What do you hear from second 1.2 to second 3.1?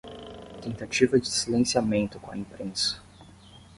silenciamento com a imprensa